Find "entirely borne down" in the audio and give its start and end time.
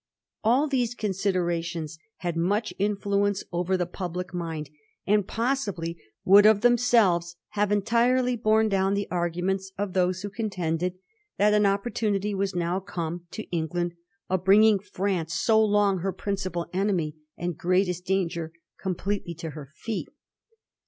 7.71-8.95